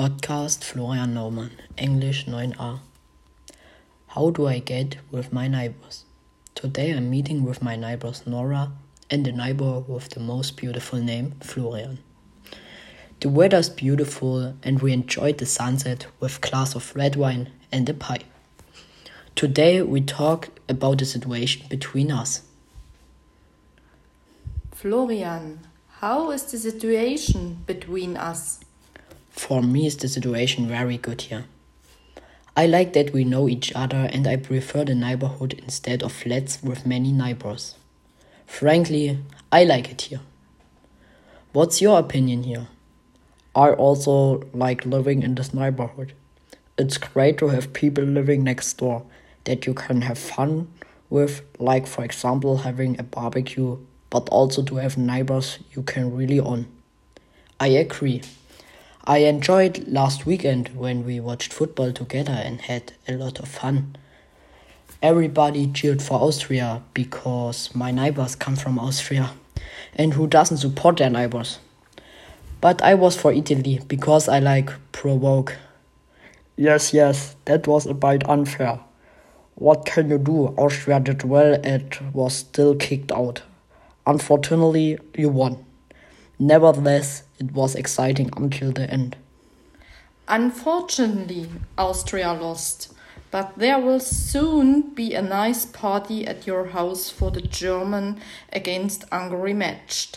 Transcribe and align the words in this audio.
Podcast 0.00 0.64
Florian 0.64 1.12
Naumann, 1.12 1.50
English 1.76 2.24
9a. 2.24 2.80
How 4.06 4.30
do 4.30 4.46
I 4.46 4.58
get 4.58 4.96
with 5.10 5.30
my 5.30 5.46
neighbors? 5.46 6.06
Today 6.54 6.92
I'm 6.92 7.10
meeting 7.10 7.44
with 7.44 7.60
my 7.60 7.76
neighbors 7.76 8.26
Nora 8.26 8.72
and 9.10 9.26
the 9.26 9.32
neighbor 9.32 9.80
with 9.80 10.08
the 10.08 10.20
most 10.20 10.56
beautiful 10.56 10.98
name, 10.98 11.34
Florian. 11.42 11.98
The 13.20 13.28
weather's 13.28 13.68
beautiful 13.68 14.54
and 14.62 14.80
we 14.80 14.94
enjoyed 14.94 15.36
the 15.36 15.44
sunset 15.44 16.06
with 16.18 16.40
glass 16.40 16.74
of 16.74 16.96
red 16.96 17.14
wine 17.14 17.50
and 17.70 17.86
a 17.86 17.92
pie. 17.92 18.24
Today 19.34 19.82
we 19.82 20.00
talk 20.00 20.48
about 20.66 20.96
the 21.00 21.04
situation 21.04 21.66
between 21.68 22.10
us. 22.10 22.40
Florian, 24.72 25.60
how 25.98 26.30
is 26.30 26.44
the 26.44 26.56
situation 26.56 27.58
between 27.66 28.16
us? 28.16 28.60
For 29.40 29.62
me 29.62 29.86
is 29.86 29.96
the 29.96 30.06
situation 30.06 30.68
very 30.68 30.98
good 30.98 31.22
here. 31.22 31.46
I 32.54 32.66
like 32.66 32.92
that 32.92 33.14
we 33.14 33.24
know 33.24 33.48
each 33.48 33.72
other 33.74 34.06
and 34.12 34.26
I 34.26 34.36
prefer 34.36 34.84
the 34.84 34.94
neighborhood 34.94 35.54
instead 35.54 36.02
of 36.02 36.12
flats 36.12 36.62
with 36.62 36.84
many 36.84 37.10
neighbors. 37.10 37.74
Frankly, 38.46 39.18
I 39.50 39.64
like 39.64 39.90
it 39.90 40.02
here. 40.02 40.20
What's 41.52 41.80
your 41.80 41.98
opinion 41.98 42.42
here? 42.42 42.68
I 43.56 43.70
also 43.70 44.44
like 44.52 44.84
living 44.84 45.22
in 45.22 45.36
this 45.36 45.54
neighborhood. 45.54 46.12
It's 46.76 46.98
great 46.98 47.38
to 47.38 47.48
have 47.48 47.72
people 47.72 48.04
living 48.04 48.44
next 48.44 48.74
door 48.74 49.06
that 49.44 49.66
you 49.66 49.72
can 49.72 50.02
have 50.02 50.18
fun 50.18 50.68
with, 51.08 51.40
like 51.58 51.86
for 51.86 52.04
example 52.04 52.58
having 52.58 53.00
a 53.00 53.04
barbecue, 53.04 53.78
but 54.10 54.28
also 54.28 54.62
to 54.64 54.76
have 54.76 54.98
neighbors 54.98 55.58
you 55.72 55.82
can 55.82 56.14
really 56.14 56.38
on. 56.38 56.66
I 57.58 57.68
agree. 57.68 58.20
I 59.04 59.18
enjoyed 59.18 59.88
last 59.88 60.26
weekend 60.26 60.76
when 60.76 61.06
we 61.06 61.20
watched 61.20 61.54
football 61.54 61.90
together 61.90 62.34
and 62.34 62.60
had 62.60 62.92
a 63.08 63.14
lot 63.14 63.38
of 63.38 63.48
fun. 63.48 63.96
Everybody 65.02 65.68
cheered 65.72 66.02
for 66.02 66.20
Austria 66.20 66.82
because 66.92 67.74
my 67.74 67.90
neighbors 67.90 68.34
come 68.34 68.56
from 68.56 68.78
Austria. 68.78 69.30
And 69.96 70.12
who 70.12 70.26
doesn't 70.26 70.58
support 70.58 70.98
their 70.98 71.08
neighbors? 71.08 71.60
But 72.60 72.82
I 72.82 72.92
was 72.92 73.16
for 73.16 73.32
Italy 73.32 73.80
because 73.88 74.28
I 74.28 74.38
like 74.38 74.70
provoke. 74.92 75.56
Yes, 76.56 76.92
yes, 76.92 77.36
that 77.46 77.66
was 77.66 77.86
a 77.86 77.94
bit 77.94 78.28
unfair. 78.28 78.80
What 79.54 79.86
can 79.86 80.10
you 80.10 80.18
do? 80.18 80.48
Austria 80.58 81.00
did 81.00 81.24
well 81.24 81.58
and 81.64 81.96
was 82.12 82.34
still 82.34 82.74
kicked 82.74 83.12
out. 83.12 83.42
Unfortunately, 84.06 84.98
you 85.16 85.30
won. 85.30 85.64
Nevertheless, 86.40 87.24
it 87.38 87.52
was 87.52 87.74
exciting 87.74 88.30
until 88.34 88.72
the 88.72 88.90
end. 88.90 89.14
Unfortunately, 90.26 91.50
Austria 91.76 92.32
lost, 92.32 92.94
but 93.30 93.52
there 93.58 93.78
will 93.78 94.00
soon 94.00 94.94
be 94.94 95.12
a 95.12 95.20
nice 95.20 95.66
party 95.66 96.26
at 96.26 96.46
your 96.46 96.68
house 96.68 97.10
for 97.10 97.30
the 97.30 97.42
German 97.42 98.20
against 98.54 99.04
Hungary 99.12 99.52
match. 99.52 100.12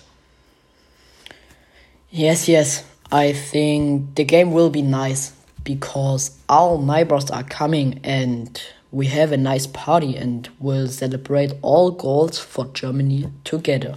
Yes, 2.09 2.47
yes, 2.47 2.85
I 3.11 3.33
think 3.33 4.15
the 4.15 4.23
game 4.23 4.53
will 4.53 4.69
be 4.69 4.81
nice 4.81 5.33
because 5.65 6.37
our 6.47 6.77
neighbors 6.77 7.29
are 7.31 7.43
coming 7.43 7.99
and 8.01 8.61
we 8.91 9.07
have 9.07 9.33
a 9.33 9.37
nice 9.37 9.67
party 9.67 10.15
and 10.15 10.47
will 10.59 10.87
celebrate 10.87 11.51
all 11.61 11.91
goals 11.91 12.39
for 12.39 12.67
Germany 12.67 13.29
together. 13.43 13.95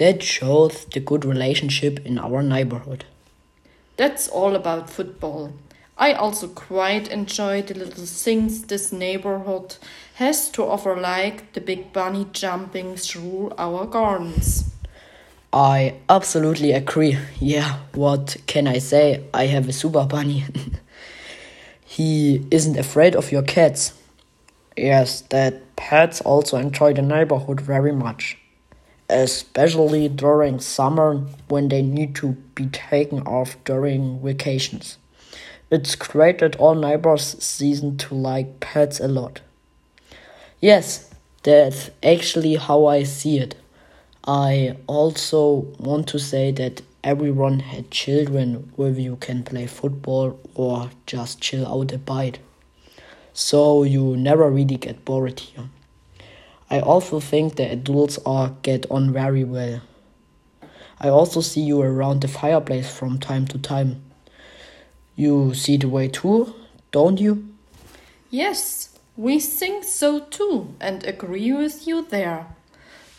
That 0.00 0.22
shows 0.22 0.86
the 0.86 0.98
good 0.98 1.26
relationship 1.26 2.06
in 2.06 2.18
our 2.18 2.42
neighborhood. 2.42 3.04
That's 3.98 4.28
all 4.28 4.56
about 4.56 4.88
football. 4.88 5.52
I 5.98 6.14
also 6.14 6.48
quite 6.48 7.08
enjoy 7.08 7.60
the 7.60 7.74
little 7.74 8.06
things 8.06 8.62
this 8.62 8.92
neighborhood 8.92 9.76
has 10.14 10.48
to 10.52 10.64
offer, 10.64 10.96
like 10.96 11.52
the 11.52 11.60
big 11.60 11.92
bunny 11.92 12.26
jumping 12.32 12.96
through 12.96 13.52
our 13.58 13.84
gardens. 13.84 14.70
I 15.52 15.96
absolutely 16.08 16.72
agree. 16.72 17.18
Yeah, 17.38 17.80
what 17.92 18.38
can 18.46 18.66
I 18.66 18.78
say? 18.78 19.24
I 19.34 19.48
have 19.48 19.68
a 19.68 19.72
super 19.74 20.06
bunny. 20.06 20.44
he 21.84 22.46
isn't 22.50 22.78
afraid 22.78 23.14
of 23.14 23.30
your 23.30 23.42
cats. 23.42 23.92
Yes, 24.78 25.20
that 25.28 25.76
pets 25.76 26.22
also 26.22 26.56
enjoy 26.56 26.94
the 26.94 27.02
neighborhood 27.02 27.60
very 27.60 27.92
much 27.92 28.39
especially 29.10 30.08
during 30.08 30.60
summer 30.60 31.16
when 31.48 31.68
they 31.68 31.82
need 31.82 32.14
to 32.16 32.32
be 32.54 32.66
taken 32.66 33.20
off 33.22 33.56
during 33.64 34.20
vacations. 34.22 34.98
It's 35.70 35.94
great 35.94 36.38
that 36.38 36.56
all 36.56 36.74
neighbors 36.74 37.42
seem 37.42 37.96
to 37.98 38.14
like 38.14 38.60
pets 38.60 39.00
a 39.00 39.08
lot. 39.08 39.40
Yes, 40.60 41.10
that's 41.42 41.90
actually 42.02 42.56
how 42.56 42.86
I 42.86 43.02
see 43.02 43.38
it. 43.38 43.54
I 44.26 44.76
also 44.86 45.66
want 45.78 46.06
to 46.08 46.18
say 46.18 46.50
that 46.52 46.82
everyone 47.02 47.60
had 47.60 47.90
children 47.90 48.72
where 48.76 48.90
you 48.90 49.16
can 49.16 49.42
play 49.42 49.66
football 49.66 50.38
or 50.54 50.90
just 51.06 51.40
chill 51.40 51.66
out 51.66 51.92
a 51.92 51.98
bite. 51.98 52.38
So 53.32 53.84
you 53.84 54.16
never 54.16 54.50
really 54.50 54.76
get 54.76 55.04
bored 55.04 55.40
here. 55.40 55.70
I 56.70 56.78
also 56.78 57.18
think 57.18 57.56
the 57.56 57.70
adults 57.70 58.18
are 58.24 58.54
get 58.62 58.86
on 58.90 59.12
very 59.12 59.42
well. 59.42 59.80
I 61.00 61.08
also 61.08 61.40
see 61.40 61.62
you 61.62 61.82
around 61.82 62.20
the 62.20 62.28
fireplace 62.28 62.88
from 62.88 63.18
time 63.18 63.46
to 63.48 63.58
time. 63.58 64.02
You 65.16 65.54
see 65.54 65.76
the 65.76 65.88
way 65.88 66.08
too, 66.08 66.54
don't 66.92 67.18
you? 67.18 67.48
Yes, 68.30 68.98
we 69.16 69.40
think 69.40 69.84
so 69.84 70.20
too 70.20 70.74
and 70.80 71.04
agree 71.04 71.52
with 71.52 71.86
you 71.86 72.06
there. 72.08 72.46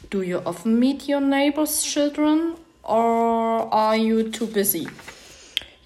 Do 0.10 0.22
you 0.22 0.42
often 0.46 0.80
meet 0.80 1.10
your 1.10 1.22
neighbors' 1.22 1.84
children 1.84 2.56
or 2.84 3.74
are 3.74 3.98
you 3.98 4.30
too 4.30 4.48
busy? 4.48 4.88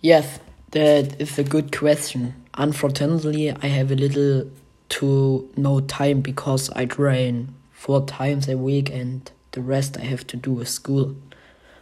Yes, 0.01 0.39
that 0.71 1.19
is 1.19 1.39
a 1.39 1.43
good 1.43 1.75
question. 1.75 2.35
Unfortunately, 2.53 3.51
I 3.51 3.67
have 3.67 3.91
a 3.91 3.95
little 3.95 4.49
to 4.95 5.49
no 5.57 5.81
time 5.81 6.21
because 6.21 6.69
I 6.69 6.85
train 6.85 7.53
four 7.73 8.05
times 8.05 8.47
a 8.47 8.57
week 8.57 8.89
and 8.89 9.29
the 9.51 9.59
rest 9.59 9.97
I 9.97 10.05
have 10.05 10.25
to 10.27 10.37
do 10.37 10.53
with 10.53 10.69
school. 10.69 11.17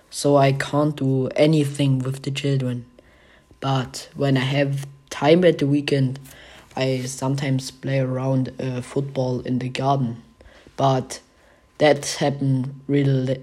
So 0.09 0.37
I 0.37 0.51
can't 0.53 0.95
do 0.95 1.27
anything 1.35 1.99
with 1.99 2.23
the 2.23 2.31
children. 2.31 2.85
But 3.59 4.09
when 4.15 4.35
I 4.35 4.45
have 4.57 4.87
time 5.11 5.45
at 5.45 5.59
the 5.59 5.67
weekend, 5.67 6.19
I 6.75 7.01
sometimes 7.01 7.69
play 7.69 7.99
around 7.99 8.51
uh, 8.59 8.81
football 8.81 9.41
in 9.41 9.59
the 9.59 9.69
garden. 9.69 10.23
But 10.75 11.19
that 11.77 12.03
happens 12.19 12.69
rel 12.87 13.35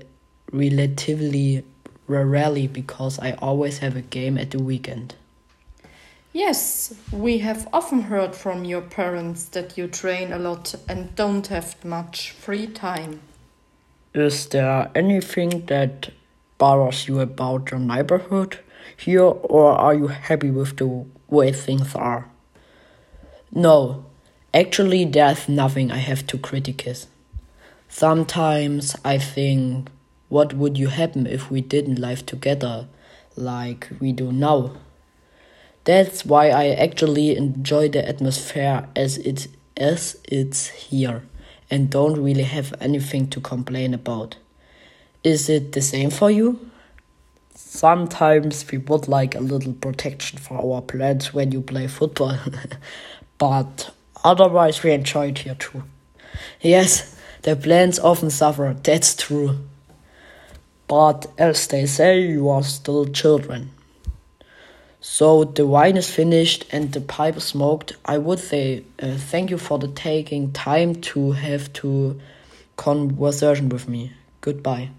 relatively 0.53 1.65
rarely 2.09 2.67
because 2.67 3.21
I 3.21 3.33
always 3.35 3.79
have 3.79 3.95
a 3.95 4.03
game 4.03 4.37
at 4.37 4.51
the 4.51 4.59
weekend. 4.59 5.15
Yes, 6.33 6.95
we 7.11 7.39
have 7.39 7.69
often 7.73 8.03
heard 8.03 8.37
from 8.37 8.65
your 8.65 8.83
parents 8.83 9.47
that 9.47 9.77
you 9.77 9.89
train 9.89 10.33
a 10.33 10.39
lot 10.39 10.77
and 10.89 11.15
don't 11.17 11.49
have 11.49 11.85
much 11.85 12.31
free 12.31 12.69
time. 12.69 13.21
Is 14.15 14.47
there 14.47 14.91
anything 14.95 15.67
that 15.67 16.11
bothers 16.57 17.09
you 17.09 17.19
about 17.19 17.73
your 17.73 17.81
neighborhood 17.81 18.61
here, 18.97 19.23
or 19.23 19.73
are 19.73 19.95
you 19.95 20.07
happy 20.07 20.51
with 20.51 20.77
the 20.77 21.05
way 21.29 21.51
things 21.51 21.97
are? 21.97 22.29
No, 23.51 24.05
actually, 24.55 25.05
there's 25.07 25.49
nothing 25.49 25.91
I 25.91 25.99
have 25.99 26.29
to 26.29 26.39
criticize. 26.39 27.09
Sometimes 27.89 28.95
I 29.05 29.19
think, 29.19 29.89
what 30.29 30.55
would 30.55 30.79
you 30.79 30.89
happen 30.89 31.27
if 31.27 31.51
we 31.51 31.61
didn't 31.61 31.99
live 31.99 32.25
together 32.25 32.87
like 33.35 33.89
we 33.99 34.13
do 34.13 34.31
now? 34.31 34.77
That's 35.85 36.27
why 36.27 36.51
I 36.51 36.69
actually 36.69 37.37
enjoy 37.37 37.89
the 37.89 38.07
atmosphere 38.07 38.87
as 38.95 39.19
it 39.19 39.49
as 39.77 40.21
it's 40.25 40.69
here 40.69 41.23
and 41.71 41.89
don't 41.89 42.23
really 42.23 42.43
have 42.43 42.75
anything 42.81 43.29
to 43.29 43.41
complain 43.41 43.95
about. 43.95 44.37
Is 45.25 45.49
it 45.49 45.73
the 45.73 45.81
same 45.81 46.11
for 46.11 46.31
you? 46.31 46.71
Sometimes 47.55 48.71
we 48.71 48.79
would 48.79 49.09
like 49.09 49.35
a 49.35 49.41
little 49.41 49.73
protection 49.73 50.39
for 50.39 50.59
our 50.59 50.83
plants 50.83 51.33
when 51.33 51.53
you 51.53 51.63
play 51.63 51.87
football, 51.87 52.37
but 53.39 53.95
otherwise 54.25 54.83
we 54.83 54.91
enjoy 54.93 55.29
it 55.29 55.39
here 55.39 55.55
too. 55.55 55.85
Yes, 56.61 57.17
the 57.43 57.57
plants 57.57 57.99
often 57.99 58.31
suffer, 58.31 58.77
that's 58.83 59.15
true. 59.15 59.59
But 60.89 61.27
as 61.39 61.67
they 61.69 61.87
say, 61.87 62.21
you 62.21 62.49
are 62.49 62.65
still 62.65 63.07
children. 63.07 63.71
So 65.01 65.45
the 65.45 65.67
wine 65.67 65.97
is 65.97 66.11
finished 66.11 66.67
and 66.73 66.93
the 66.93 67.01
pipe 67.01 67.37
is 67.37 67.45
smoked. 67.45 67.95
I 68.05 68.19
would 68.19 68.39
say 68.39 68.85
uh, 69.03 69.17
thank 69.17 69.51
you 69.51 69.59
for 69.59 69.79
the 69.79 69.89
taking 69.89 70.53
time 70.53 70.95
to 71.13 71.33
have 71.33 71.73
to 71.75 72.21
conversation 72.77 73.71
with 73.71 73.89
me. 73.89 74.13
Goodbye. 74.41 74.91